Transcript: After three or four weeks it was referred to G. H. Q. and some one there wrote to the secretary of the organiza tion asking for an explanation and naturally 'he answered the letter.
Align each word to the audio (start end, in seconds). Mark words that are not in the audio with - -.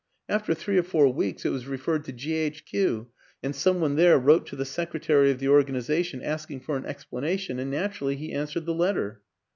After 0.27 0.55
three 0.55 0.79
or 0.79 0.81
four 0.81 1.13
weeks 1.13 1.45
it 1.45 1.51
was 1.51 1.67
referred 1.67 2.05
to 2.05 2.11
G. 2.11 2.33
H. 2.33 2.65
Q. 2.65 3.09
and 3.43 3.55
some 3.55 3.79
one 3.79 3.97
there 3.97 4.17
wrote 4.17 4.47
to 4.47 4.55
the 4.55 4.65
secretary 4.65 5.29
of 5.29 5.37
the 5.37 5.45
organiza 5.45 6.03
tion 6.03 6.23
asking 6.23 6.61
for 6.61 6.75
an 6.75 6.87
explanation 6.87 7.59
and 7.59 7.69
naturally 7.69 8.15
'he 8.15 8.31
answered 8.33 8.65
the 8.65 8.73
letter. 8.73 9.21